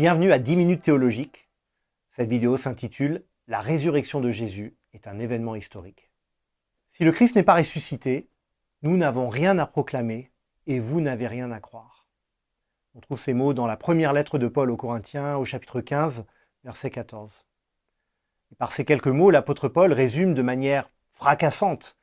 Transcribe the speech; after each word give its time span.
Bienvenue 0.00 0.32
à 0.32 0.38
10 0.38 0.56
minutes 0.56 0.80
théologiques. 0.80 1.50
Cette 2.12 2.30
vidéo 2.30 2.56
s'intitule 2.56 3.22
La 3.48 3.60
résurrection 3.60 4.22
de 4.22 4.30
Jésus 4.30 4.74
est 4.94 5.06
un 5.06 5.18
événement 5.18 5.56
historique. 5.56 6.10
Si 6.88 7.04
le 7.04 7.12
Christ 7.12 7.36
n'est 7.36 7.42
pas 7.42 7.56
ressuscité, 7.56 8.30
nous 8.80 8.96
n'avons 8.96 9.28
rien 9.28 9.58
à 9.58 9.66
proclamer 9.66 10.32
et 10.66 10.80
vous 10.80 11.02
n'avez 11.02 11.26
rien 11.26 11.50
à 11.50 11.60
croire. 11.60 12.08
On 12.94 13.00
trouve 13.00 13.20
ces 13.20 13.34
mots 13.34 13.52
dans 13.52 13.66
la 13.66 13.76
première 13.76 14.14
lettre 14.14 14.38
de 14.38 14.48
Paul 14.48 14.70
aux 14.70 14.76
Corinthiens 14.78 15.36
au 15.36 15.44
chapitre 15.44 15.82
15, 15.82 16.24
verset 16.64 16.90
14. 16.90 17.44
Et 18.52 18.54
par 18.54 18.72
ces 18.72 18.86
quelques 18.86 19.06
mots, 19.08 19.30
l'apôtre 19.30 19.68
Paul 19.68 19.92
résume 19.92 20.32
de 20.32 20.40
manière 20.40 20.88
fracassante 21.10 21.98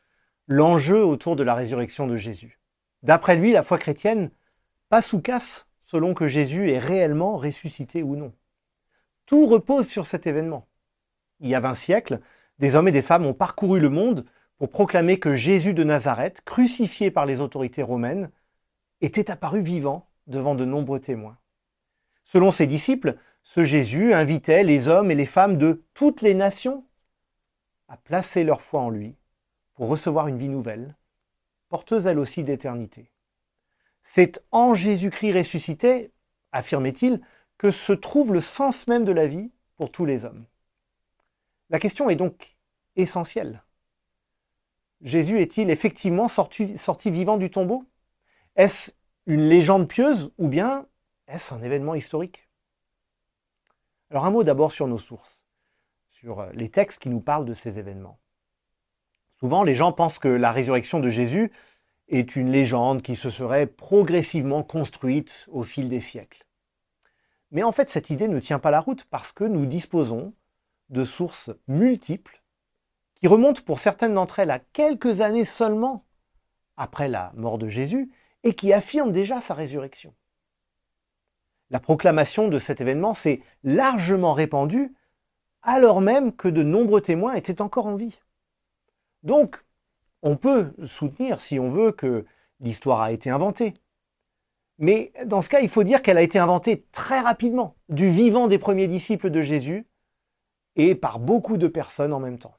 l'enjeu 0.46 1.04
autour 1.04 1.36
de 1.36 1.42
la 1.42 1.56
résurrection 1.56 2.06
de 2.06 2.16
Jésus. 2.16 2.60
D'après 3.02 3.38
lui, 3.38 3.54
la 3.54 3.64
foi 3.64 3.79
chrétienne 3.79 4.29
passe 4.88 5.14
ou 5.14 5.20
casse 5.20 5.67
selon 5.87 6.14
que 6.14 6.27
Jésus 6.27 6.69
est 6.69 6.79
réellement 6.79 7.37
ressuscité 7.37 8.04
ou 8.04 8.15
non. 8.15 8.33
Tout 9.25 9.47
repose 9.47 9.87
sur 9.87 10.05
cet 10.05 10.27
événement. 10.27 10.68
Il 11.39 11.50
y 11.50 11.55
a 11.55 11.60
20 11.60 11.75
siècles, 11.75 12.19
des 12.60 12.75
hommes 12.75 12.89
et 12.89 12.91
des 12.91 13.01
femmes 13.01 13.25
ont 13.25 13.33
parcouru 13.33 13.79
le 13.79 13.89
monde 13.89 14.25
pour 14.57 14.69
proclamer 14.69 15.18
que 15.18 15.36
Jésus 15.36 15.73
de 15.73 15.83
Nazareth, 15.83 16.41
crucifié 16.41 17.10
par 17.10 17.25
les 17.25 17.41
autorités 17.41 17.83
romaines, 17.83 18.32
était 19.01 19.32
apparu 19.32 19.61
vivant 19.61 20.10
devant 20.27 20.55
de 20.55 20.65
nombreux 20.65 21.00
témoins. 21.00 21.37
Selon 22.24 22.51
ses 22.51 22.68
disciples, 22.68 23.18
ce 23.43 23.63
Jésus 23.63 24.13
invitait 24.13 24.63
les 24.63 24.89
hommes 24.89 25.10
et 25.10 25.15
les 25.15 25.25
femmes 25.25 25.57
de 25.57 25.85
toutes 25.93 26.21
les 26.21 26.33
nations 26.33 26.83
à 27.88 27.96
placer 27.96 28.43
leur 28.43 28.61
foi 28.61 28.82
en 28.82 28.89
lui 28.89 29.15
pour 29.75 29.88
recevoir 29.88 30.27
une 30.27 30.38
vie 30.38 30.49
nouvelle, 30.49 30.97
porteuse 31.69 32.08
elle 32.08 32.19
aussi 32.19 32.44
d'éternité. 32.44 33.09
C'est 34.09 34.41
en 34.52 34.73
Jésus-Christ 34.73 35.33
ressuscité, 35.33 36.13
affirmait-il, 36.53 37.22
que 37.58 37.72
se 37.72 37.91
trouve 37.91 38.33
le 38.33 38.39
sens 38.39 38.88
même 38.88 39.03
de 39.03 39.11
la 39.11 39.27
vie 39.27 39.52
pour 39.75 39.91
tous 39.91 40.05
les 40.05 40.23
hommes. 40.23 40.45
La 41.69 41.77
question 41.77 42.09
est 42.09 42.16
donc 42.16 42.55
essentielle. 42.95 43.63
Jésus 45.02 45.41
est-il 45.41 45.69
effectivement 45.69 46.30
sorti, 46.30 46.78
vivant 47.11 47.38
du 47.38 47.52
tombeau? 47.52 47.83
Est-ce 48.55 48.91
une 49.25 49.50
légende 49.50 49.89
pieuse 49.89 50.31
ou 50.38 50.47
bien 50.47 50.88
est-ce 51.28 51.53
un 51.53 51.61
événement 51.61 51.94
historique? 51.94 52.47
Alors 54.09 54.25
un 54.25 54.31
mot 54.31 54.45
d'abord 54.45 54.72
sur 54.72 54.88
nos 54.88 54.97
sources, 54.97 55.44
sur 56.11 56.45
les 56.53 56.72
textes 56.72 57.02
qui 57.02 57.09
nous 57.09 57.22
parlent 57.22 57.45
de 57.45 57.53
ces 57.53 57.78
événements. 57.78 58.19
Souvent, 59.41 59.63
les 59.63 59.75
gens 59.75 59.91
pensent 59.91 60.17
que 60.17 60.30
la 60.30 60.53
résurrection 60.53 61.02
de 61.02 61.09
Jésus 61.09 61.52
est 62.09 62.36
une 62.36 62.52
légende 62.52 63.02
qui 63.02 63.16
se 63.16 63.30
serait 63.30 63.67
progressivement 63.67 64.63
construite 64.63 65.45
au 65.52 65.63
fil 65.63 65.89
des 65.89 66.00
siècles. 66.00 66.45
Mais 67.52 67.63
en 67.63 67.72
fait, 67.72 67.89
cette 67.89 68.09
idée 68.09 68.27
ne 68.27 68.39
tient 68.39 68.59
pas 68.59 68.72
la 68.72 68.80
route 68.80 69.05
parce 69.05 69.31
que 69.31 69.44
nous 69.44 69.66
disposons 69.66 70.33
de 70.89 71.03
sources 71.03 71.50
multiples 71.67 72.41
qui 73.16 73.28
remontent 73.28 73.61
pour 73.66 73.80
certaines 73.80 74.13
d'entre 74.13 74.39
elles 74.39 74.52
à 74.52 74.59
quelques 74.59 75.22
années 75.22 75.45
seulement 75.45 76.05
après 76.78 77.09
la 77.09 77.31
mort 77.35 77.58
de 77.58 77.67
Jésus 77.67 78.11
et 78.44 78.53
qui 78.53 78.72
affirment 78.72 79.11
déjà 79.11 79.41
sa 79.41 79.53
résurrection. 79.53 80.13
La 81.69 81.80
proclamation 81.80 82.47
de 82.47 82.59
cet 82.59 82.80
événement 82.80 83.13
s'est 83.13 83.41
largement 83.63 84.33
répandue 84.33 84.94
alors 85.63 86.00
même 86.00 86.33
que 86.33 86.47
de 86.47 86.63
nombreux 86.63 87.02
témoins 87.02 87.33
étaient 87.33 87.61
encore 87.61 87.88
en 87.88 87.95
vie. 87.95 88.17
Donc, 89.23 89.66
on 90.21 90.35
peut 90.35 90.73
soutenir, 90.85 91.41
si 91.41 91.59
on 91.59 91.69
veut, 91.69 91.91
que 91.91 92.25
l'histoire 92.59 93.01
a 93.01 93.11
été 93.11 93.29
inventée. 93.29 93.73
Mais 94.79 95.11
dans 95.25 95.41
ce 95.41 95.49
cas, 95.49 95.61
il 95.61 95.69
faut 95.69 95.83
dire 95.83 96.01
qu'elle 96.01 96.17
a 96.17 96.21
été 96.21 96.39
inventée 96.39 96.85
très 96.91 97.19
rapidement, 97.19 97.75
du 97.89 98.09
vivant 98.09 98.47
des 98.47 98.59
premiers 98.59 98.88
disciples 98.88 99.29
de 99.29 99.41
Jésus 99.41 99.88
et 100.75 100.94
par 100.95 101.19
beaucoup 101.19 101.57
de 101.57 101.67
personnes 101.67 102.13
en 102.13 102.19
même 102.19 102.38
temps. 102.38 102.57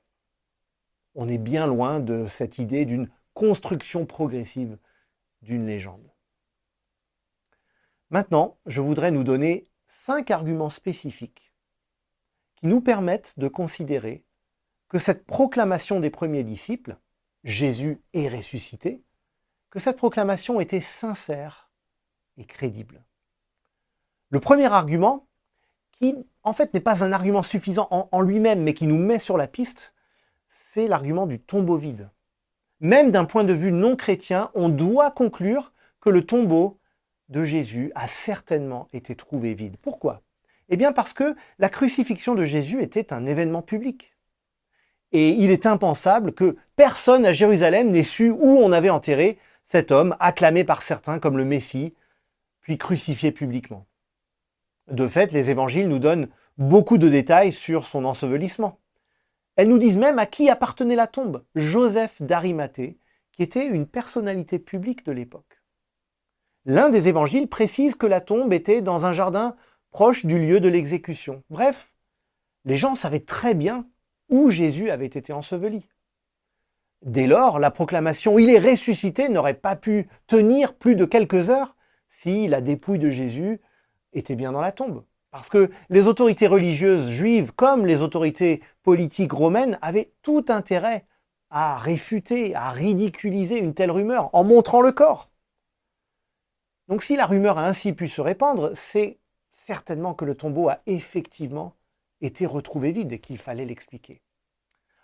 On 1.15 1.29
est 1.29 1.39
bien 1.39 1.67
loin 1.67 2.01
de 2.01 2.27
cette 2.27 2.59
idée 2.59 2.85
d'une 2.85 3.09
construction 3.35 4.07
progressive 4.07 4.79
d'une 5.43 5.67
légende. 5.67 6.13
Maintenant, 8.11 8.59
je 8.67 8.81
voudrais 8.81 9.11
nous 9.11 9.23
donner 9.23 9.69
cinq 9.87 10.31
arguments 10.31 10.71
spécifiques 10.71 11.53
qui 12.57 12.67
nous 12.67 12.81
permettent 12.81 13.39
de 13.39 13.47
considérer 13.47 14.25
que 14.89 14.99
cette 14.99 15.25
proclamation 15.25 16.01
des 16.01 16.11
premiers 16.11 16.43
disciples 16.43 16.97
Jésus 17.45 18.01
est 18.13 18.29
ressuscité, 18.29 19.03
que 19.71 19.79
cette 19.79 19.97
proclamation 19.97 20.61
était 20.61 20.81
sincère 20.81 21.71
et 22.37 22.45
crédible. 22.45 23.05
Le 24.31 24.41
premier 24.41 24.67
argument, 24.67 25.27
qui 25.93 26.15
en 26.43 26.53
fait 26.53 26.73
n'est 26.75 26.81
pas 26.81 27.05
un 27.05 27.13
argument 27.13 27.43
suffisant 27.43 27.89
en, 27.91 28.21
lui-même, 28.21 28.63
mais 28.63 28.75
qui 28.75 28.87
nous 28.87 28.99
met 28.99 29.19
sur 29.19 29.37
la 29.37 29.49
piste, 29.49 29.95
c'est 30.49 30.89
l'argument 30.89 31.27
du 31.27 31.41
tombeau 31.41 31.77
vide. 31.77 32.11
Même 32.81 33.11
d'un 33.11 33.25
point 33.25 33.45
de 33.45 33.53
vue 33.53 33.73
non 33.73 33.97
chrétien, 33.97 34.51
on 34.55 34.69
doit 34.69 35.11
conclure 35.11 35.73
que 36.01 36.11
le 36.11 36.25
tombeau 36.25 36.79
de 37.29 37.43
Jésus 37.43 37.93
a 37.95 38.07
certainement 38.07 38.89
été 38.93 39.17
trouvé 39.17 39.55
vide. 39.55 39.77
Pourquoi? 39.83 40.23
Eh 40.69 40.77
bien 40.77 40.93
parce 40.93 41.13
que 41.13 41.35
la 41.59 41.69
crucifixion 41.69 42.35
de 42.35 42.45
Jésus 42.45 42.83
était 42.83 43.13
un 43.13 43.27
événement 43.27 43.63
public. 43.63 44.15
Et 45.13 45.31
il 45.31 45.51
est 45.51 45.67
impensable 45.67 46.33
que 46.33 46.57
personne 46.77 47.25
à 47.25 47.33
Jérusalem 47.33 47.91
n'ait 47.91 48.03
su 48.03 48.31
où 48.31 48.59
on 48.59 48.73
avait 48.73 48.91
enterré 48.91 49.39
cet 49.65 49.91
homme, 49.93 50.17
acclamé 50.21 50.65
par 50.65 50.83
certains 50.83 51.19
comme 51.19 51.37
le 51.37 51.45
Messie, 51.45 51.95
puis 52.61 52.79
crucifié 52.79 53.33
publiquement. 53.33 53.87
De 54.91 55.07
fait, 55.07 55.33
les 55.33 55.51
évangiles 55.51 55.89
nous 55.89 55.99
donnent 55.99 56.29
beaucoup 56.57 56.99
de 56.99 57.09
détails 57.09 57.53
sur 57.53 57.85
son 57.85 58.05
ensevelissement. 58.05 58.81
Elles 59.57 59.69
nous 59.69 59.79
disent 59.79 59.97
même 59.97 60.19
à 60.19 60.27
qui 60.27 60.49
appartenait 60.51 60.97
la 60.97 61.07
tombe, 61.07 61.45
Joseph 61.55 62.23
d'Arimathée, 62.23 62.99
qui 63.33 63.43
était 63.43 63.67
une 63.67 63.87
personnalité 63.87 64.59
publique 64.59 65.05
de 65.05 65.13
l'époque. 65.13 65.63
L'un 66.65 66.91
des 66.91 67.09
évangiles 67.09 67.49
précise 67.49 67.95
que 67.95 68.07
la 68.07 68.21
tombe 68.21 68.53
était 68.53 68.83
dans 68.83 69.07
un 69.07 69.13
jardin 69.13 69.57
proche 69.91 70.27
du 70.27 70.39
lieu 70.39 70.61
de 70.61 70.69
l'exécution. 70.69 71.43
Bref, 71.51 71.93
les 72.65 72.77
gens 72.77 72.95
savaient 72.95 73.21
très 73.21 73.55
bien 73.55 73.87
où 74.29 74.51
Jésus 74.51 74.91
avait 74.91 75.07
été 75.07 75.33
enseveli. 75.33 75.87
Dès 77.03 77.27
lors, 77.27 77.59
la 77.59 77.71
proclamation 77.71 78.39
Il 78.39 78.51
est 78.51 78.59
ressuscité 78.59 79.29
n'aurait 79.29 79.55
pas 79.55 79.77
pu 79.77 80.09
tenir 80.27 80.75
plus 80.75 80.97
de 80.97 81.05
quelques 81.05 81.51
heures 81.51 81.77
si 82.09 82.49
la 82.49 82.61
dépouille 82.61 82.99
de 82.99 83.11
Jésus 83.11 83.61
était 84.13 84.35
bien 84.35 84.53
dans 84.53 84.61
la 84.61 84.73
tombe. 84.73 85.05
Parce 85.31 85.49
que 85.49 85.71
les 85.91 86.07
autorités 86.07 86.47
religieuses 86.47 87.11
juives, 87.11 87.53
comme 87.53 87.87
les 87.87 88.01
autorités 88.01 88.63
politiques 88.83 89.33
romaines, 89.33 89.79
avaient 89.83 90.13
tout 90.23 90.45
intérêt 90.49 91.07
à 91.51 91.79
réfuter, 91.79 92.55
à 92.55 92.71
ridiculiser 92.71 93.57
une 93.57 93.75
telle 93.75 93.91
rumeur 93.91 94.31
en 94.35 94.45
montrant 94.45 94.81
le 94.81 94.93
corps. 94.93 95.31
Donc 96.89 97.03
si 97.03 97.17
la 97.17 97.27
rumeur 97.27 97.59
a 97.59 97.67
ainsi 97.67 97.93
pu 97.93 98.09
se 98.09 98.21
répandre, 98.21 98.71
c'est 98.75 99.19
certainement 99.53 100.15
que 100.15 100.25
le 100.25 100.35
tombeau 100.35 100.69
a 100.69 100.81
effectivement 100.87 101.75
était 102.21 102.47
retrouvé 102.47 102.93
vide 102.93 103.13
et 103.13 103.19
qu'il 103.19 103.39
fallait 103.39 103.65
l'expliquer. 103.65 104.23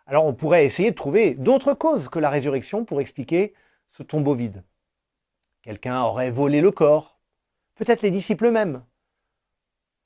Alors 0.07 0.27
on 0.27 0.35
pourrait 0.35 0.65
essayer 0.65 0.91
de 0.91 0.97
trouver 0.97 1.35
d'autres 1.35 1.75
causes 1.75 2.09
que 2.09 2.19
la 2.19 2.31
résurrection 2.31 2.85
pour 2.85 3.01
expliquer 3.01 3.55
ce 3.91 4.03
tombeau 4.03 4.35
vide. 4.35 4.63
Quelqu'un 5.63 6.03
aurait 6.03 6.31
volé 6.31 6.61
le 6.61 6.71
corps, 6.71 7.19
peut-être 7.75 8.03
les 8.03 8.11
disciples 8.11 8.47
eux-mêmes. 8.47 8.83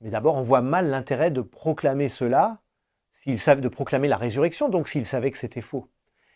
Mais 0.01 0.09
d'abord, 0.09 0.35
on 0.35 0.41
voit 0.41 0.61
mal 0.61 0.89
l'intérêt 0.89 1.31
de 1.31 1.41
proclamer 1.41 2.07
cela, 2.07 2.61
savent 3.37 3.61
de 3.61 3.67
proclamer 3.67 4.07
la 4.07 4.17
résurrection, 4.17 4.69
donc 4.69 4.87
s'ils 4.87 5.05
savaient 5.05 5.31
que 5.31 5.37
c'était 5.37 5.61
faux. 5.61 5.89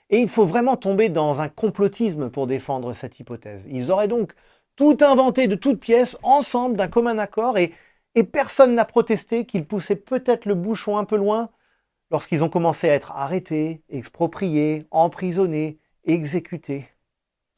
Et 0.09 0.19
il 0.19 0.27
faut 0.27 0.45
vraiment 0.45 0.75
tomber 0.75 1.09
dans 1.09 1.41
un 1.41 1.49
complotisme 1.49 2.29
pour 2.29 2.45
défendre 2.45 2.93
cette 2.93 3.19
hypothèse. 3.19 3.65
Ils 3.69 3.89
auraient 3.89 4.07
donc 4.07 4.33
tout 4.75 4.97
inventé 5.01 5.47
de 5.47 5.55
toutes 5.55 5.79
pièces, 5.79 6.17
ensemble, 6.23 6.75
d'un 6.75 6.87
commun 6.87 7.17
accord, 7.17 7.57
et 7.57 7.73
et 8.15 8.23
personne 8.23 8.75
n'a 8.75 8.85
protesté 8.85 9.45
qu'ils 9.45 9.65
poussaient 9.65 9.95
peut-être 9.95 10.45
le 10.45 10.55
bouchon 10.55 10.97
un 10.97 11.05
peu 11.05 11.17
loin 11.17 11.49
lorsqu'ils 12.11 12.43
ont 12.43 12.49
commencé 12.49 12.89
à 12.89 12.93
être 12.93 13.11
arrêtés, 13.11 13.83
expropriés, 13.89 14.87
emprisonnés, 14.91 15.79
exécutés. 16.03 16.87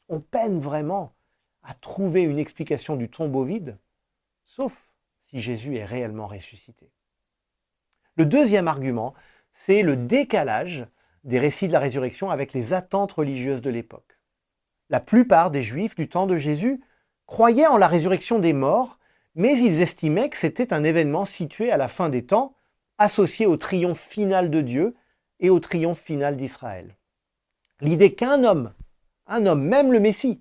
On 0.08 0.20
peine 0.20 0.58
vraiment 0.58 1.14
à 1.62 1.74
trouver 1.74 2.22
une 2.22 2.38
explication 2.38 2.96
du 2.96 3.10
tombeau 3.10 3.44
vide, 3.44 3.78
sauf 4.44 4.92
si 5.28 5.40
Jésus 5.40 5.76
est 5.76 5.84
réellement 5.84 6.26
ressuscité. 6.26 6.90
Le 8.16 8.24
deuxième 8.24 8.68
argument, 8.68 9.14
c'est 9.50 9.82
le 9.82 9.96
décalage 9.96 10.86
des 11.24 11.38
récits 11.38 11.66
de 11.66 11.72
la 11.72 11.80
résurrection 11.80 12.30
avec 12.30 12.52
les 12.52 12.72
attentes 12.72 13.12
religieuses 13.12 13.60
de 13.60 13.70
l'époque. 13.70 14.18
La 14.88 15.00
plupart 15.00 15.50
des 15.50 15.64
Juifs 15.64 15.96
du 15.96 16.08
temps 16.08 16.26
de 16.26 16.38
Jésus 16.38 16.80
croyaient 17.26 17.66
en 17.66 17.76
la 17.76 17.88
résurrection 17.88 18.38
des 18.38 18.52
morts 18.52 18.98
mais 19.36 19.58
ils 19.58 19.82
estimaient 19.82 20.30
que 20.30 20.36
c'était 20.36 20.72
un 20.72 20.82
événement 20.82 21.26
situé 21.26 21.70
à 21.70 21.76
la 21.76 21.88
fin 21.88 22.08
des 22.08 22.24
temps, 22.24 22.56
associé 22.98 23.44
au 23.46 23.58
triomphe 23.58 24.00
final 24.00 24.50
de 24.50 24.62
Dieu 24.62 24.96
et 25.40 25.50
au 25.50 25.60
triomphe 25.60 26.00
final 26.00 26.36
d'Israël. 26.36 26.96
L'idée 27.82 28.14
qu'un 28.14 28.42
homme, 28.42 28.72
un 29.26 29.44
homme, 29.44 29.62
même 29.62 29.92
le 29.92 30.00
Messie, 30.00 30.40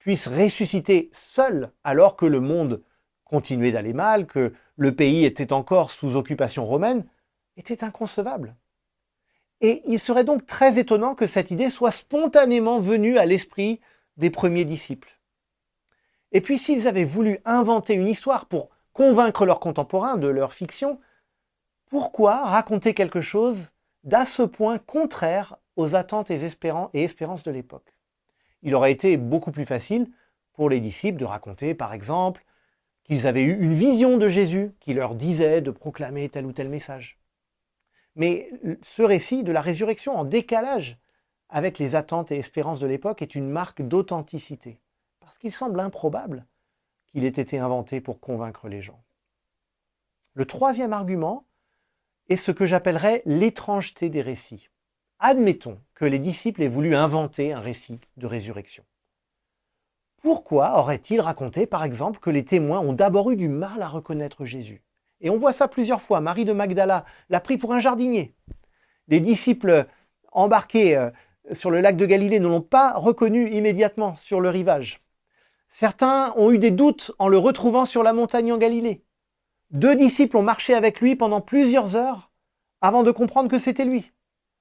puisse 0.00 0.26
ressusciter 0.26 1.10
seul 1.12 1.70
alors 1.84 2.16
que 2.16 2.26
le 2.26 2.40
monde 2.40 2.82
continuait 3.24 3.72
d'aller 3.72 3.92
mal, 3.92 4.26
que 4.26 4.52
le 4.76 4.94
pays 4.94 5.24
était 5.24 5.52
encore 5.52 5.92
sous 5.92 6.16
occupation 6.16 6.66
romaine, 6.66 7.06
était 7.56 7.84
inconcevable. 7.84 8.56
Et 9.60 9.82
il 9.86 10.00
serait 10.00 10.24
donc 10.24 10.44
très 10.44 10.80
étonnant 10.80 11.14
que 11.14 11.28
cette 11.28 11.52
idée 11.52 11.70
soit 11.70 11.92
spontanément 11.92 12.80
venue 12.80 13.16
à 13.16 13.26
l'esprit 13.26 13.80
des 14.16 14.30
premiers 14.30 14.64
disciples. 14.64 15.16
Et 16.34 16.40
puis 16.40 16.58
s'ils 16.58 16.88
avaient 16.88 17.04
voulu 17.04 17.38
inventer 17.44 17.94
une 17.94 18.08
histoire 18.08 18.46
pour 18.46 18.68
convaincre 18.92 19.46
leurs 19.46 19.60
contemporains 19.60 20.18
de 20.18 20.26
leur 20.26 20.52
fiction, 20.52 21.00
pourquoi 21.86 22.44
raconter 22.44 22.92
quelque 22.92 23.20
chose 23.20 23.70
d'à 24.02 24.24
ce 24.24 24.42
point 24.42 24.78
contraire 24.78 25.56
aux 25.76 25.94
attentes 25.94 26.30
et 26.32 26.44
espérances 26.44 27.42
de 27.44 27.50
l'époque? 27.52 27.96
Il 28.62 28.74
aurait 28.74 28.92
été 28.92 29.16
beaucoup 29.16 29.52
plus 29.52 29.64
facile 29.64 30.10
pour 30.54 30.68
les 30.68 30.80
disciples 30.80 31.18
de 31.18 31.24
raconter, 31.24 31.72
par 31.72 31.94
exemple, 31.94 32.44
qu'ils 33.04 33.28
avaient 33.28 33.42
eu 33.42 33.60
une 33.60 33.74
vision 33.74 34.16
de 34.16 34.28
Jésus 34.28 34.72
qui 34.80 34.92
leur 34.92 35.14
disait 35.14 35.60
de 35.60 35.70
proclamer 35.70 36.28
tel 36.28 36.46
ou 36.46 36.52
tel 36.52 36.68
message. 36.68 37.18
Mais 38.16 38.50
ce 38.82 39.02
récit 39.02 39.44
de 39.44 39.52
la 39.52 39.60
résurrection 39.60 40.16
en 40.16 40.24
décalage 40.24 40.98
avec 41.48 41.78
les 41.78 41.94
attentes 41.94 42.32
et 42.32 42.38
espérances 42.38 42.80
de 42.80 42.86
l'époque 42.86 43.22
est 43.22 43.34
une 43.34 43.50
marque 43.50 43.82
d'authenticité, 43.82 44.80
parce 45.34 45.40
qu'il 45.40 45.52
semble 45.52 45.80
improbable 45.80 46.46
qu'il 47.08 47.24
ait 47.24 47.28
été 47.28 47.58
inventé 47.58 48.00
pour 48.00 48.20
convaincre 48.20 48.68
les 48.68 48.82
gens. 48.82 49.02
Le 50.34 50.44
troisième 50.44 50.92
argument 50.92 51.44
est 52.28 52.36
ce 52.36 52.52
que 52.52 52.66
j'appellerais 52.66 53.22
l'étrangeté 53.26 54.10
des 54.10 54.22
récits. 54.22 54.68
Admettons 55.18 55.80
que 55.94 56.04
les 56.04 56.20
disciples 56.20 56.62
aient 56.62 56.68
voulu 56.68 56.94
inventer 56.94 57.52
un 57.52 57.58
récit 57.58 57.98
de 58.16 58.28
résurrection. 58.28 58.84
Pourquoi 60.22 60.78
auraient-ils 60.78 61.20
raconté, 61.20 61.66
par 61.66 61.82
exemple, 61.82 62.20
que 62.20 62.30
les 62.30 62.44
témoins 62.44 62.78
ont 62.78 62.92
d'abord 62.92 63.32
eu 63.32 63.36
du 63.36 63.48
mal 63.48 63.82
à 63.82 63.88
reconnaître 63.88 64.44
Jésus? 64.44 64.84
Et 65.20 65.30
on 65.30 65.36
voit 65.36 65.52
ça 65.52 65.66
plusieurs 65.66 66.00
fois. 66.00 66.20
Marie 66.20 66.44
de 66.44 66.52
Magdala 66.52 67.04
l'a 67.28 67.40
pris 67.40 67.58
pour 67.58 67.74
un 67.74 67.80
jardinier. 67.80 68.36
Les 69.08 69.18
disciples 69.18 69.86
embarqués 70.30 70.96
euh, 70.96 71.10
sur 71.50 71.72
le 71.72 71.80
lac 71.80 71.96
de 71.96 72.06
Galilée 72.06 72.38
ne 72.38 72.46
l'ont 72.46 72.60
pas 72.60 72.92
reconnu 72.92 73.50
immédiatement 73.50 74.14
sur 74.14 74.40
le 74.40 74.48
rivage. 74.48 75.03
Certains 75.76 76.32
ont 76.36 76.52
eu 76.52 76.58
des 76.58 76.70
doutes 76.70 77.10
en 77.18 77.26
le 77.26 77.36
retrouvant 77.36 77.84
sur 77.84 78.04
la 78.04 78.12
montagne 78.12 78.52
en 78.52 78.58
Galilée. 78.58 79.02
Deux 79.72 79.96
disciples 79.96 80.36
ont 80.36 80.42
marché 80.42 80.72
avec 80.72 81.00
lui 81.00 81.16
pendant 81.16 81.40
plusieurs 81.40 81.96
heures 81.96 82.30
avant 82.80 83.02
de 83.02 83.10
comprendre 83.10 83.50
que 83.50 83.58
c'était 83.58 83.84
lui. 83.84 84.12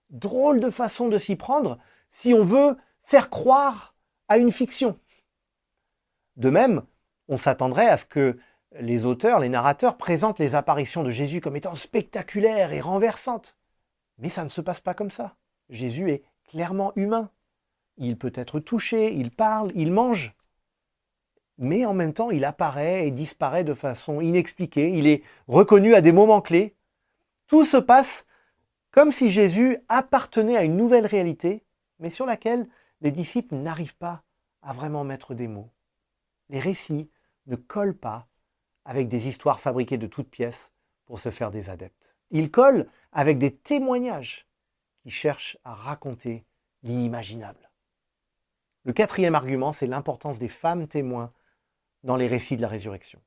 Drôle 0.10 0.60
de 0.60 0.72
façon 0.72 1.10
de 1.10 1.20
s'y 1.20 1.36
prendre 1.36 1.78
si 2.10 2.34
on 2.34 2.44
veut 2.44 2.78
faire 3.04 3.30
croire 3.30 3.94
à 4.28 4.40
une 4.40 4.50
fiction. 4.50 5.00
De 6.36 6.50
même, 6.50 6.82
on 7.28 7.38
s'attendrait 7.38 7.90
à 7.90 7.98
ce 7.98 8.06
que 8.06 8.40
les 8.80 9.06
auteurs, 9.06 9.38
les 9.38 9.50
narrateurs 9.50 9.98
présentent 9.98 10.40
les 10.40 10.56
apparitions 10.56 11.04
de 11.04 11.12
Jésus 11.12 11.42
comme 11.42 11.56
étant 11.56 11.76
spectaculaires 11.76 12.74
et 12.74 12.82
renversantes. 12.82 13.56
Mais 14.18 14.30
ça 14.30 14.44
ne 14.44 14.50
se 14.50 14.62
passe 14.62 14.82
pas 14.82 14.96
comme 14.96 15.12
ça. 15.12 15.36
Jésus 15.70 16.10
est 16.10 16.24
clairement 16.50 16.92
humain. 16.96 17.30
Il 17.98 18.18
peut 18.18 18.34
être 18.34 18.60
touché, 18.60 19.14
il 19.14 19.30
parle, 19.30 19.72
il 19.76 19.92
mange 19.92 20.34
mais 21.58 21.86
en 21.86 21.94
même 21.94 22.14
temps, 22.14 22.32
il 22.32 22.46
apparaît 22.46 23.08
et 23.08 23.12
disparaît 23.12 23.64
de 23.64 23.74
façon 23.74 24.22
inexpliquée, 24.22 24.92
il 24.92 25.08
est 25.08 25.24
reconnu 25.48 25.94
à 25.94 26.02
des 26.02 26.12
moments 26.12 26.42
clés. 26.42 26.76
Tout 27.48 27.66
se 27.66 27.78
passe 27.78 28.26
comme 28.92 29.12
si 29.12 29.32
Jésus 29.32 29.78
appartenait 29.90 30.58
à 30.58 30.64
une 30.64 30.78
nouvelle 30.78 31.06
réalité, 31.06 31.64
mais 32.00 32.10
sur 32.10 32.26
laquelle 32.26 32.68
les 33.02 33.12
disciples 33.12 33.56
n'arrivent 33.56 33.98
pas 33.98 34.24
à 34.62 34.74
vraiment 34.74 35.04
mettre 35.04 35.34
des 35.34 35.48
mots. 35.48 35.72
Les 36.50 36.60
récits 36.60 37.10
ne 37.48 37.56
collent 37.56 37.98
pas 37.98 38.28
avec 38.86 39.08
des 39.08 39.28
histoires 39.28 39.60
fabriquées 39.60 39.98
de 39.98 40.08
toutes 40.08 40.30
pièces 40.30 40.72
pour 41.06 41.20
se 41.20 41.32
faire 41.32 41.52
des 41.52 41.70
adeptes. 41.70 42.16
Ils 42.32 42.52
collent 42.52 42.88
avec 43.12 43.38
des 43.38 43.56
témoignages 43.56 44.48
qui 45.02 45.10
cherchent 45.10 45.58
à 45.64 45.74
raconter 45.74 46.46
l'inimaginable. 46.82 47.70
Le 48.86 48.94
quatrième 48.94 49.36
argument, 49.36 49.72
c'est 49.72 49.88
l'importance 49.88 50.40
des 50.40 50.50
femmes 50.50 50.88
témoins 50.88 51.32
dans 52.04 52.16
les 52.16 52.28
récits 52.28 52.58
de 52.58 52.62
la 52.62 52.68
résurrection. 52.68 53.22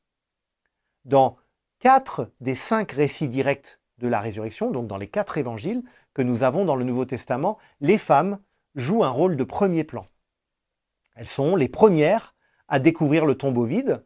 Dans 1.05 1.37
quatre 1.79 2.31
des 2.41 2.55
cinq 2.55 2.93
récits 2.93 3.29
directs 3.29 3.81
de 3.99 4.09
la 4.09 4.21
résurrection, 4.21 4.71
donc 4.71 4.87
dans 4.87 4.97
les 4.97 5.09
quatre 5.09 5.39
évangiles 5.39 5.83
que 6.15 6.23
nous 6.23 6.43
avons 6.43 6.65
dans 6.65 6.77
le 6.77 6.85
Nouveau 6.85 7.05
Testament, 7.05 7.59
les 7.81 7.99
femmes 7.99 8.39
jouent 8.75 9.05
un 9.05 9.11
rôle 9.11 9.37
de 9.37 9.45
premier 9.45 9.85
plan. 9.85 10.05
Elles 11.15 11.29
sont 11.29 11.57
les 11.57 11.69
premières 11.69 12.35
à 12.69 12.79
découvrir 12.79 13.25
le 13.25 13.37
tombeau 13.37 13.65
vide, 13.65 14.05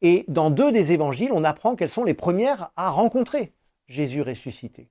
et 0.00 0.24
dans 0.28 0.50
deux 0.50 0.72
des 0.72 0.92
évangiles, 0.92 1.32
on 1.32 1.44
apprend 1.44 1.76
qu'elles 1.76 1.90
sont 1.90 2.04
les 2.04 2.14
premières 2.14 2.70
à 2.76 2.90
rencontrer 2.90 3.52
Jésus 3.88 4.22
ressuscité. 4.22 4.90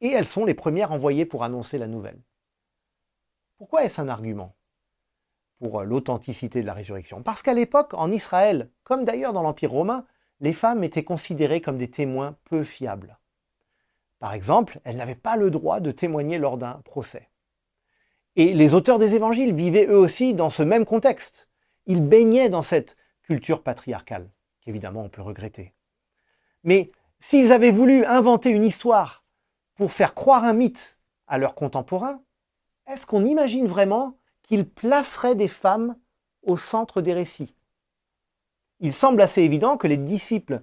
Et 0.00 0.08
elles 0.08 0.26
sont 0.26 0.44
les 0.44 0.54
premières 0.54 0.92
envoyées 0.92 1.26
pour 1.26 1.44
annoncer 1.44 1.78
la 1.78 1.86
nouvelle. 1.86 2.20
Pourquoi 3.58 3.84
est-ce 3.84 4.00
un 4.00 4.08
argument? 4.08 4.56
Pour 5.62 5.80
euh, 5.80 5.84
l'authenticité 5.84 6.60
de 6.60 6.66
la 6.66 6.74
résurrection. 6.74 7.22
Parce 7.22 7.40
qu'à 7.40 7.54
l'époque, 7.54 7.94
en 7.94 8.10
Israël, 8.10 8.68
comme 8.82 9.04
d'ailleurs 9.04 9.32
dans 9.32 9.42
l'Empire 9.42 9.70
romain, 9.70 10.04
les 10.40 10.52
femmes 10.52 10.82
étaient 10.82 11.04
considérées 11.04 11.60
comme 11.60 11.78
des 11.78 11.88
témoins 11.88 12.34
peu 12.44 12.64
fiables. 12.64 13.16
Par 14.18 14.34
exemple, 14.34 14.80
elles 14.82 14.96
n'avaient 14.96 15.14
pas 15.14 15.36
le 15.36 15.52
droit 15.52 15.78
de 15.78 15.92
témoigner 15.92 16.38
lors 16.38 16.58
d'un 16.58 16.80
procès. 16.84 17.28
Et 18.34 18.54
les 18.54 18.74
auteurs 18.74 18.98
des 18.98 19.14
évangiles 19.14 19.54
vivaient 19.54 19.86
eux 19.86 19.98
aussi 19.98 20.34
dans 20.34 20.50
ce 20.50 20.64
même 20.64 20.84
contexte. 20.84 21.48
Ils 21.86 22.04
baignaient 22.04 22.48
dans 22.48 22.62
cette 22.62 22.96
culture 23.22 23.62
patriarcale, 23.62 24.28
qu'évidemment 24.62 25.02
on 25.02 25.08
peut 25.08 25.22
regretter. 25.22 25.74
Mais 26.64 26.90
s'ils 27.20 27.52
avaient 27.52 27.70
voulu 27.70 28.04
inventer 28.04 28.50
une 28.50 28.64
histoire 28.64 29.24
pour 29.76 29.92
faire 29.92 30.14
croire 30.14 30.42
un 30.42 30.54
mythe 30.54 30.98
à 31.28 31.38
leurs 31.38 31.54
contemporains, 31.54 32.20
est-ce 32.88 33.06
qu'on 33.06 33.24
imagine 33.24 33.68
vraiment 33.68 34.16
qu'il 34.42 34.68
placerait 34.68 35.34
des 35.34 35.48
femmes 35.48 35.96
au 36.42 36.56
centre 36.56 37.00
des 37.00 37.14
récits. 37.14 37.54
Il 38.80 38.92
semble 38.92 39.22
assez 39.22 39.42
évident 39.42 39.76
que 39.76 39.86
les 39.86 39.96
disciples 39.96 40.60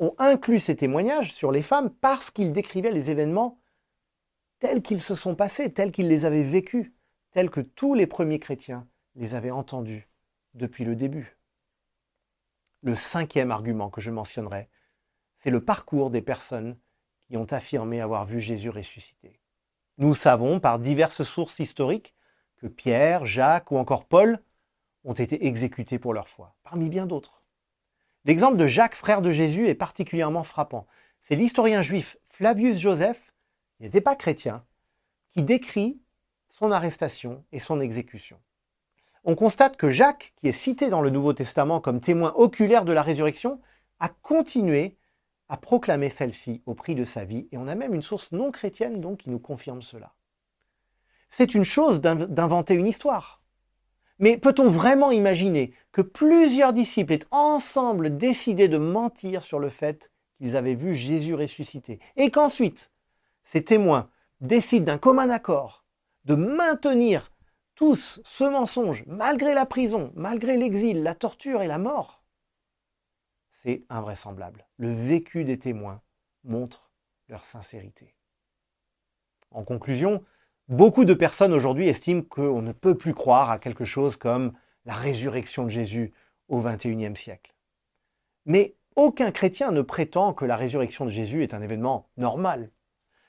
ont 0.00 0.14
inclus 0.18 0.60
ces 0.60 0.76
témoignages 0.76 1.34
sur 1.34 1.52
les 1.52 1.62
femmes 1.62 1.90
parce 1.90 2.30
qu'ils 2.30 2.52
décrivaient 2.52 2.90
les 2.90 3.10
événements 3.10 3.60
tels 4.58 4.82
qu'ils 4.82 5.02
se 5.02 5.14
sont 5.14 5.34
passés, 5.34 5.72
tels 5.72 5.92
qu'ils 5.92 6.08
les 6.08 6.24
avaient 6.24 6.42
vécus, 6.42 6.90
tels 7.32 7.50
que 7.50 7.60
tous 7.60 7.94
les 7.94 8.06
premiers 8.06 8.38
chrétiens 8.38 8.88
les 9.14 9.34
avaient 9.34 9.50
entendus 9.50 10.08
depuis 10.54 10.84
le 10.84 10.96
début. 10.96 11.36
Le 12.82 12.94
cinquième 12.94 13.50
argument 13.50 13.90
que 13.90 14.00
je 14.00 14.10
mentionnerai, 14.10 14.68
c'est 15.36 15.50
le 15.50 15.64
parcours 15.64 16.10
des 16.10 16.22
personnes 16.22 16.78
qui 17.26 17.36
ont 17.36 17.52
affirmé 17.52 18.00
avoir 18.00 18.24
vu 18.24 18.40
Jésus 18.40 18.70
ressuscité. 18.70 19.40
Nous 19.98 20.14
savons 20.14 20.60
par 20.60 20.78
diverses 20.78 21.24
sources 21.24 21.58
historiques 21.58 22.14
que 22.58 22.66
Pierre, 22.66 23.26
Jacques 23.26 23.70
ou 23.70 23.78
encore 23.78 24.04
Paul 24.04 24.40
ont 25.04 25.14
été 25.14 25.46
exécutés 25.46 25.98
pour 25.98 26.12
leur 26.12 26.28
foi, 26.28 26.54
parmi 26.62 26.88
bien 26.88 27.06
d'autres. 27.06 27.42
L'exemple 28.24 28.56
de 28.56 28.66
Jacques, 28.66 28.94
frère 28.94 29.22
de 29.22 29.30
Jésus, 29.30 29.68
est 29.68 29.74
particulièrement 29.74 30.42
frappant. 30.42 30.86
C'est 31.22 31.36
l'historien 31.36 31.82
juif 31.82 32.16
Flavius 32.28 32.78
Joseph, 32.78 33.32
qui 33.76 33.84
n'était 33.84 34.00
pas 34.00 34.16
chrétien, 34.16 34.64
qui 35.32 35.42
décrit 35.42 36.00
son 36.48 36.72
arrestation 36.72 37.44
et 37.52 37.58
son 37.58 37.80
exécution. 37.80 38.38
On 39.24 39.34
constate 39.34 39.76
que 39.76 39.90
Jacques, 39.90 40.32
qui 40.36 40.48
est 40.48 40.52
cité 40.52 40.90
dans 40.90 41.00
le 41.00 41.10
Nouveau 41.10 41.32
Testament 41.32 41.80
comme 41.80 42.00
témoin 42.00 42.32
oculaire 42.36 42.84
de 42.84 42.92
la 42.92 43.02
résurrection, 43.02 43.60
a 44.00 44.08
continué 44.08 44.96
à 45.48 45.56
proclamer 45.56 46.10
celle-ci 46.10 46.62
au 46.66 46.74
prix 46.74 46.94
de 46.94 47.04
sa 47.04 47.24
vie, 47.24 47.48
et 47.52 47.58
on 47.58 47.68
a 47.68 47.74
même 47.74 47.94
une 47.94 48.02
source 48.02 48.32
non 48.32 48.50
chrétienne 48.50 49.00
donc 49.00 49.18
qui 49.18 49.30
nous 49.30 49.38
confirme 49.38 49.82
cela. 49.82 50.12
C'est 51.30 51.54
une 51.54 51.64
chose 51.64 52.00
d'inventer 52.00 52.74
une 52.74 52.86
histoire. 52.86 53.42
Mais 54.18 54.36
peut-on 54.36 54.68
vraiment 54.68 55.12
imaginer 55.12 55.72
que 55.92 56.02
plusieurs 56.02 56.72
disciples 56.72 57.12
aient 57.12 57.26
ensemble 57.30 58.16
décidé 58.16 58.68
de 58.68 58.78
mentir 58.78 59.42
sur 59.42 59.58
le 59.58 59.68
fait 59.68 60.10
qu'ils 60.36 60.56
avaient 60.56 60.74
vu 60.74 60.94
Jésus 60.94 61.34
ressuscité 61.34 62.00
et 62.16 62.30
qu'ensuite 62.30 62.90
ces 63.44 63.62
témoins 63.62 64.10
décident 64.40 64.86
d'un 64.86 64.98
commun 64.98 65.30
accord 65.30 65.84
de 66.24 66.34
maintenir 66.34 67.30
tous 67.74 68.20
ce 68.24 68.44
mensonge 68.44 69.04
malgré 69.06 69.54
la 69.54 69.66
prison, 69.66 70.12
malgré 70.16 70.56
l'exil, 70.56 71.02
la 71.02 71.14
torture 71.14 71.62
et 71.62 71.68
la 71.68 71.78
mort? 71.78 72.24
C'est 73.62 73.84
invraisemblable. 73.88 74.66
Le 74.78 74.90
vécu 74.90 75.44
des 75.44 75.58
témoins 75.58 76.02
montre 76.44 76.90
leur 77.28 77.44
sincérité. 77.44 78.14
En 79.50 79.64
conclusion, 79.64 80.24
Beaucoup 80.68 81.06
de 81.06 81.14
personnes 81.14 81.54
aujourd'hui 81.54 81.88
estiment 81.88 82.20
qu'on 82.20 82.60
ne 82.60 82.72
peut 82.72 82.94
plus 82.94 83.14
croire 83.14 83.50
à 83.50 83.58
quelque 83.58 83.86
chose 83.86 84.18
comme 84.18 84.52
la 84.84 84.92
résurrection 84.92 85.64
de 85.64 85.70
Jésus 85.70 86.12
au 86.48 86.60
XXIe 86.60 87.16
siècle. 87.16 87.54
Mais 88.44 88.76
aucun 88.94 89.30
chrétien 89.30 89.70
ne 89.72 89.80
prétend 89.80 90.34
que 90.34 90.44
la 90.44 90.56
résurrection 90.56 91.06
de 91.06 91.10
Jésus 91.10 91.42
est 91.42 91.54
un 91.54 91.62
événement 91.62 92.10
normal. 92.18 92.70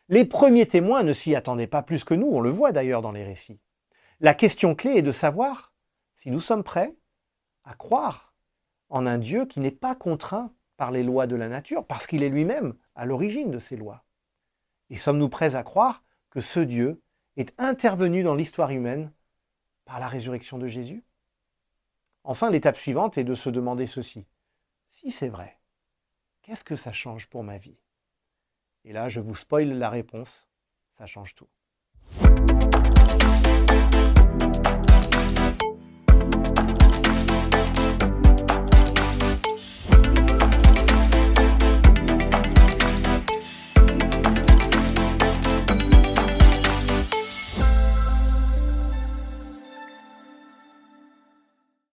Les 0.10 0.26
premiers 0.26 0.68
témoins 0.68 1.04
ne 1.04 1.14
s'y 1.14 1.34
attendaient 1.34 1.66
pas 1.66 1.82
plus 1.82 2.04
que 2.04 2.14
nous, 2.14 2.28
on 2.28 2.42
le 2.42 2.50
voit 2.50 2.74
d'ailleurs 2.74 3.02
dans 3.02 3.14
les 3.14 3.24
récits. 3.24 3.62
La 4.20 4.34
question 4.34 4.76
clé 4.76 4.98
est 4.98 5.02
de 5.02 5.14
savoir 5.14 5.72
si 6.18 6.32
nous 6.32 6.42
sommes 6.42 6.64
prêts 6.64 6.94
à 7.64 7.74
croire 7.74 8.34
en 8.90 9.06
un 9.06 9.18
Dieu 9.18 9.46
qui 9.46 9.62
n'est 9.62 9.72
pas 9.72 9.96
contraint 9.96 10.52
par 10.76 10.92
les 10.92 11.04
lois 11.04 11.26
de 11.26 11.38
la 11.38 11.48
nature, 11.48 11.86
parce 11.86 12.06
qu'il 12.06 12.22
est 12.22 12.30
lui-même 12.30 12.74
à 12.96 13.06
l'origine 13.06 13.52
de 13.52 13.60
ces 13.60 13.78
lois 13.78 14.04
Et 14.90 14.98
sommes-nous 14.98 15.30
prêts 15.30 15.56
à 15.56 15.64
croire 15.64 16.04
que 16.32 16.42
ce 16.42 16.60
Dieu 16.60 17.02
est 17.40 17.54
intervenu 17.58 18.24
dans 18.24 18.36
l'histoire 18.36 18.72
humaine 18.72 19.12
par 19.86 20.00
la 20.00 20.08
résurrection 20.08 20.58
de 20.58 20.68
Jésus 20.68 21.04
Enfin, 22.24 22.50
l'étape 22.50 22.78
suivante 22.78 23.18
est 23.18 23.24
de 23.24 23.34
se 23.34 23.50
demander 23.50 23.88
ceci. 23.88 24.28
Si 24.92 25.12
c'est 25.12 25.30
vrai, 25.30 25.58
qu'est-ce 26.42 26.64
que 26.64 26.76
ça 26.76 26.92
change 26.92 27.28
pour 27.28 27.44
ma 27.44 27.58
vie? 27.58 27.80
Et 28.84 28.94
là, 28.94 29.10
je 29.10 29.20
vous 29.20 29.36
spoil 29.36 29.70
la 29.74 29.90
réponse, 29.90 30.48
ça 30.92 31.08
change 31.08 31.34
tout. 31.34 31.48